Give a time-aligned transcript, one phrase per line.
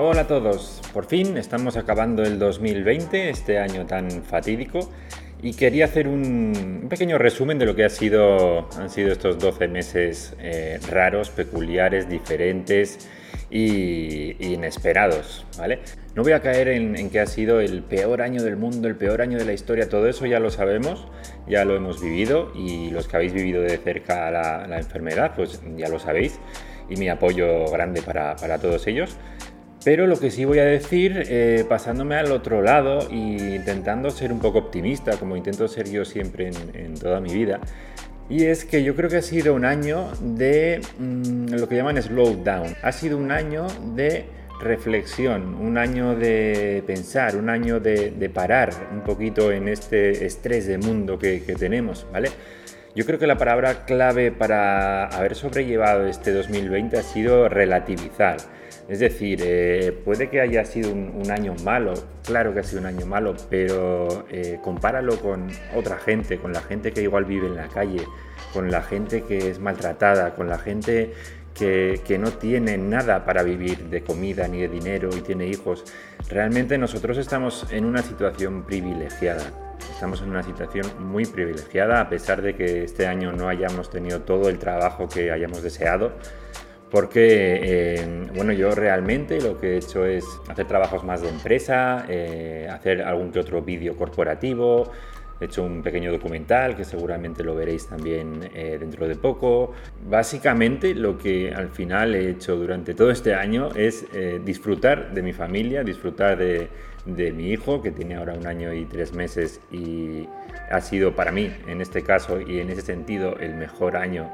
[0.00, 4.88] Hola a todos, por fin estamos acabando el 2020, este año tan fatídico,
[5.42, 10.78] y quería hacer un, pequeño resumen de lo que han sido estos 12 meses eh,
[10.88, 13.08] raros, peculiares, diferentes
[13.50, 15.80] y, inesperados, ¿vale?
[16.14, 19.20] No voy a caer en, que ha sido el peor año del mundo, el peor
[19.20, 21.08] año de la historia, todo eso ya lo sabemos,
[21.48, 25.88] ya lo hemos vivido y los que habéis vivido de cerca la, enfermedad, pues ya
[25.88, 26.38] lo sabéis
[26.88, 29.18] y mi apoyo grande para, para todos ellos.
[29.84, 33.14] Pero lo que sí voy a decir, eh, pasándome al otro lado e
[33.56, 37.60] intentando ser un poco optimista, como intento ser yo siempre en, toda mi vida,
[38.28, 42.02] y es que yo creo que ha sido un año de mm, lo que llaman
[42.02, 42.74] slow down.
[42.82, 44.26] Ha sido un año de
[44.60, 50.78] reflexión, un año de pensar, un año de, parar un poquito en este estrés de
[50.78, 52.30] mundo que tenemos, ¿vale?
[52.98, 58.38] Yo creo que la palabra clave para haber sobrellevado este 2020 ha sido relativizar.
[58.88, 62.86] Es decir, eh, puede que haya sido un, año malo, claro que ha sido un
[62.86, 65.46] año malo, pero eh, compáralo con
[65.76, 68.04] otra gente, con la gente que igual vive en la calle,
[68.52, 71.14] con la gente que es maltratada, con la gente
[71.58, 75.84] que, no tiene nada para vivir de comida ni de dinero y tiene hijos.
[76.28, 79.52] Realmente nosotros estamos en una situación privilegiada.
[79.92, 84.20] Estamos en una situación muy privilegiada a pesar de que este año no hayamos tenido
[84.20, 86.12] todo el trabajo que hayamos deseado
[86.90, 92.06] porque, eh, bueno, yo realmente lo que he hecho es hacer trabajos más de empresa,
[92.08, 94.90] eh, hacer algún que otro vídeo corporativo,
[95.40, 99.72] he hecho un pequeño documental que seguramente lo veréis también eh, dentro de poco.
[100.08, 104.06] Básicamente lo que al final he hecho durante todo este año es
[104.44, 106.68] disfrutar de mi familia, disfrutar de,
[107.06, 110.28] de mi hijo, que tiene ahora un año y tres meses y
[110.70, 114.30] ha sido para mí, en este caso y en ese sentido, el mejor año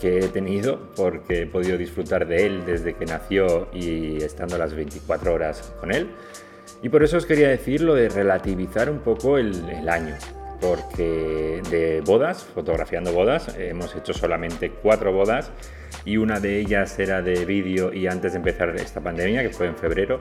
[0.00, 4.74] que he tenido porque he podido disfrutar de él desde que nació y estando las
[4.74, 6.08] 24 horas con él.
[6.82, 10.14] Y por eso os quería decir lo de relativizar un poco el, año,
[10.60, 15.50] porque de bodas, fotografiando bodas, hemos hecho solamente cuatro bodas
[16.04, 19.66] y una de ellas era de vídeo y antes de empezar esta pandemia, que fue
[19.66, 20.18] en febrero,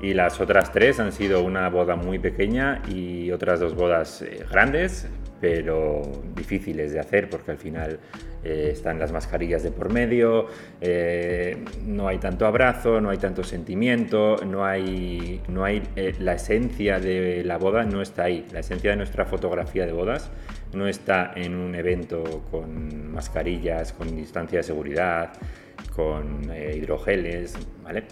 [0.00, 4.44] y las otras tres han sido una boda muy pequeña y otras dos bodas eh,
[4.50, 5.08] grandes,
[5.40, 6.02] pero
[6.34, 7.98] difíciles de hacer porque al final
[8.44, 10.46] eh, están las mascarillas de por medio,
[10.80, 11.56] eh,
[11.86, 17.00] no hay tanto abrazo, no hay tanto sentimiento, no hay, no hay eh, la esencia
[17.00, 20.30] de la boda no está ahí, la esencia de nuestra fotografía de bodas
[20.74, 25.32] no está en un evento con mascarillas, con distancia de seguridad,
[25.94, 28.04] con hidrogeles, ¿vale?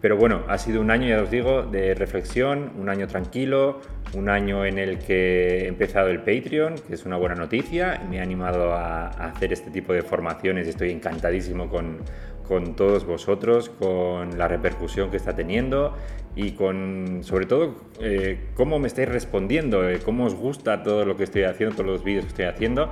[0.00, 3.80] Pero bueno, ha sido un año, ya os digo, de reflexión, un año tranquilo,
[4.14, 8.02] un año en el que he empezado el Patreon, que es una buena noticia.
[8.08, 11.98] Me ha animado a, hacer este tipo de formaciones y estoy encantadísimo con,
[12.46, 15.96] con todos vosotros, con la repercusión que está teniendo
[16.34, 21.16] y con, sobre todo, eh, cómo me estáis respondiendo, eh, cómo os gusta todo lo
[21.16, 22.90] que estoy haciendo, todos los vídeos que estoy haciendo.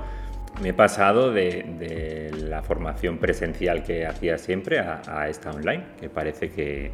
[0.61, 6.49] Me he pasado de, la formación presencial que hacía siempre a, esta online, que parece
[6.49, 6.91] que,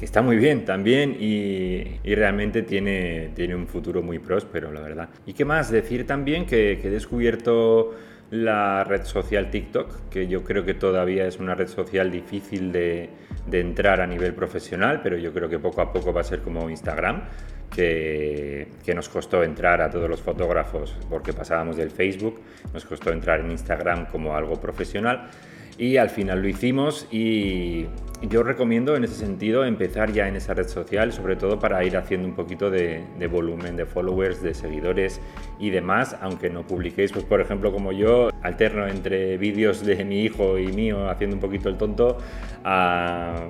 [0.00, 5.08] está muy bien también y, realmente tiene, tiene un futuro muy próspero, la verdad.
[5.26, 5.70] ¿Y qué más?
[5.70, 7.94] Decir también que, he descubierto
[8.30, 13.10] la red social TikTok, que yo creo que todavía es una red social difícil de,
[13.46, 16.40] de entrar a nivel profesional, pero yo creo que poco a poco va a ser
[16.40, 17.22] como Instagram
[17.70, 22.40] que, nos costó entrar a todos los fotógrafos porque pasábamos del Facebook,
[22.74, 25.30] nos costó entrar en Instagram como algo profesional
[25.80, 27.86] y al final lo hicimos y
[28.28, 31.96] yo recomiendo en ese sentido empezar ya en esa red social, sobre todo para ir
[31.96, 33.02] haciendo un poquito de,
[33.32, 35.22] volumen de followers, de seguidores
[35.58, 40.20] y demás, aunque no publiquéis, pues por ejemplo como yo, alterno entre vídeos de mi
[40.20, 42.18] hijo y mío haciendo un poquito el tonto
[42.62, 43.48] a,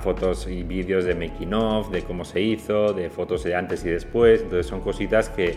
[0.00, 3.88] fotos y vídeos de making of, de cómo se hizo, de fotos de antes y
[3.90, 5.56] después, entonces son cositas que,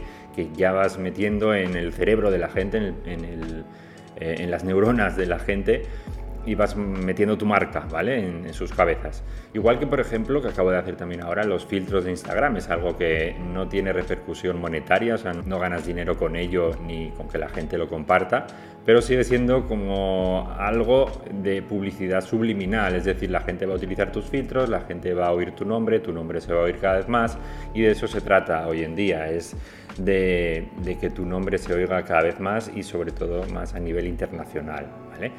[0.55, 3.65] ya vas metiendo en el cerebro de la gente, en el
[4.17, 5.83] eh, en las neuronas de la gente
[6.45, 8.19] y vas metiendo tu marca, ¿vale?
[8.19, 9.23] En, sus cabezas.
[9.53, 12.57] Igual que, por ejemplo, que acabo de hacer también ahora, los filtros de Instagram.
[12.57, 17.11] Es algo que no tiene repercusión monetaria, o sea, no ganas dinero con ello ni
[17.11, 18.47] con que la gente lo comparta,
[18.85, 22.95] pero sigue siendo como algo de publicidad subliminal.
[22.95, 25.65] Es decir, la gente va a utilizar tus filtros, la gente va a oír tu
[25.65, 27.37] nombre, tu nombre se va a oír cada vez más
[27.73, 29.29] y de eso se trata hoy en día.
[29.29, 29.55] Es
[29.97, 30.67] de,
[30.99, 34.87] que tu nombre se oiga cada vez más y sobre todo más a nivel internacional,
[35.09, 35.31] ¿vale?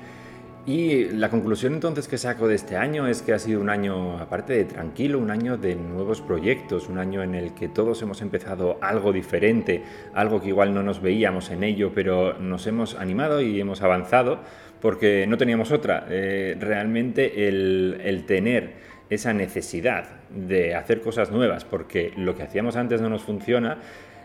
[0.64, 4.18] Y la conclusión entonces que saco de este año es que ha sido un año,
[4.18, 8.22] aparte de tranquilo, un año de nuevos proyectos, un año en el que todos hemos
[8.22, 9.82] empezado algo diferente,
[10.14, 14.38] algo que igual no nos veíamos en ello, pero nos hemos animado y hemos avanzado
[14.80, 16.06] porque no teníamos otra.
[16.08, 23.00] Eh, realmente el tener esa necesidad de hacer cosas nuevas, porque lo que hacíamos antes
[23.00, 23.78] no nos funciona,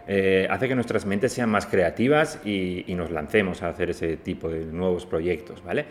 [0.07, 4.49] eh, hace que nuestras mentes sean más creativas y, nos lancemos a hacer ese tipo
[4.49, 5.85] de nuevos proyectos, ¿vale?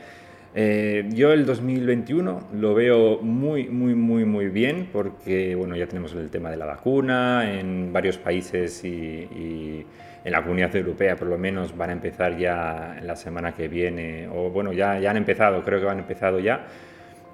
[0.55, 6.15] Eh, yo el 2021 lo veo muy, muy, muy, muy bien porque, bueno, ya tenemos
[6.15, 9.85] el tema de la vacuna en varios países y,
[10.25, 14.27] en la comunidad europea por lo menos van a empezar ya la semana que viene,
[14.27, 16.67] o bueno, ya, ya han empezado, creo que han empezado ya.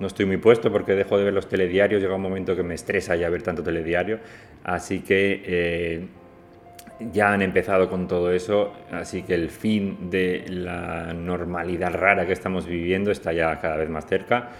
[0.00, 2.75] No estoy muy puesto porque dejo de ver los telediarios, llega un momento que me
[2.75, 4.19] estresa ya ver tanto telediario,
[4.64, 5.43] así que...
[5.46, 6.06] Eh,
[7.12, 12.32] ya han empezado con todo eso, así que el fin de la normalidad rara que
[12.32, 14.50] estamos viviendo está ya cada vez más cerca.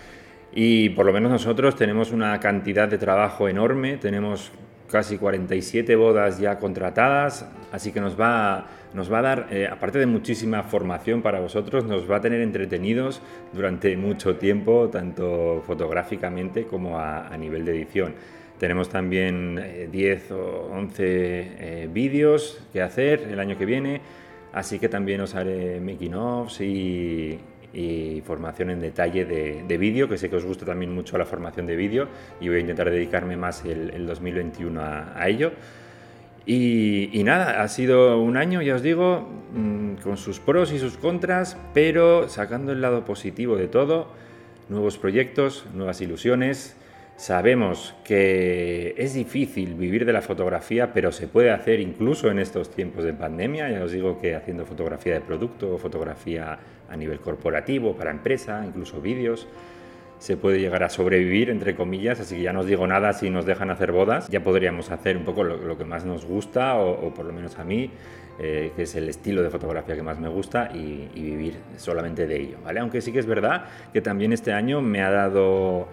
[0.55, 4.53] Y por lo menos nosotros tenemos una cantidad de trabajo enorme, tenemos
[4.91, 9.99] casi 47 bodas ya contratadas, así que nos va, nos va a dar, eh, aparte
[9.99, 13.23] de muchísima formación para vosotros, nos va a tener entretenidos
[13.55, 18.15] durante mucho tiempo, tanto fotográficamente como a nivel de edición.
[18.63, 24.01] Tenemos también 10 eh, o 11 eh, vídeos que hacer el año que viene,
[24.53, 27.41] así que también os haré making offs y,
[28.25, 31.75] formación en detalle de, vídeo, que sé que os gusta también mucho la formación de
[31.75, 32.07] vídeo
[32.41, 35.51] y voy a intentar dedicarme más el, 2021 a, ello.
[36.47, 40.79] Y, y, nada, ha sido un año, ya os digo, mm, con sus pros y
[40.79, 44.07] sus contras, pero sacando el lado positivo de todo,
[44.69, 46.77] nuevos proyectos, nuevas ilusiones
[47.17, 52.71] Sabemos que es difícil vivir de la fotografía, pero se puede hacer incluso en estos
[52.71, 53.71] tiempos de pandemia.
[53.71, 59.01] Ya os digo que haciendo fotografía de producto, fotografía a nivel corporativo, para empresa, incluso
[59.01, 59.47] vídeos,
[60.19, 62.19] se puede llegar a sobrevivir, entre comillas.
[62.19, 64.29] Así que ya no os digo nada si nos dejan hacer bodas.
[64.29, 67.65] Ya podríamos hacer un poco lo, que más nos gusta, o, por lo menos a
[67.65, 67.91] mí,
[68.41, 72.27] eh, que es el estilo de fotografía que más me gusta, y, y vivir solamente
[72.27, 72.57] de ello.
[72.65, 72.81] ¿vale?
[72.81, 75.87] Aunque sí que es verdad que también este año me ha dado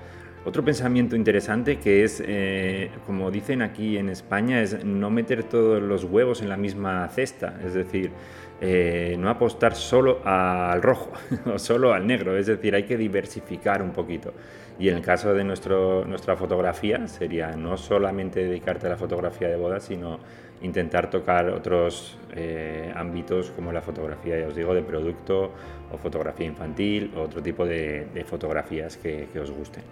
[0.50, 5.82] otro pensamiento interesante que es, eh, como dicen aquí en España, es no meter todos
[5.82, 8.12] los huevos en la misma cesta, es decir,
[8.60, 11.12] eh, no apostar solo al rojo
[11.54, 14.34] o solo al negro, es decir, hay que diversificar un poquito.
[14.80, 19.50] Y en el caso de nuestro, nuestra fotografía sería no solamente dedicarte a la fotografía
[19.50, 20.20] de boda, sino
[20.62, 25.52] intentar tocar otros eh, ámbitos como la fotografía, ya os digo, de producto
[25.92, 29.84] o fotografía infantil o otro tipo de, fotografías que os gusten.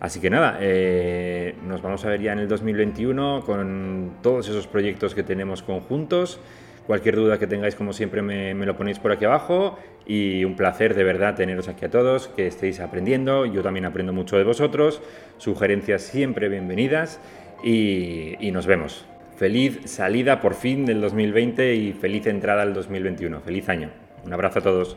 [0.00, 4.66] Así que nada, eh, nos vamos a ver ya en el 2021 con todos esos
[4.66, 6.40] proyectos que tenemos conjuntos.
[6.86, 9.78] Cualquier duda que tengáis, como siempre, me, lo ponéis por aquí abajo.
[10.06, 13.44] Y un placer de verdad teneros aquí a todos, que estéis aprendiendo.
[13.44, 15.02] Yo también aprendo mucho de vosotros.
[15.36, 17.20] Sugerencias siempre bienvenidas.
[17.62, 19.04] Y, y nos vemos.
[19.36, 23.40] Feliz salida por fin del 2020 y feliz entrada al 2021.
[23.40, 23.90] Feliz año.
[24.24, 24.96] Un abrazo a todos.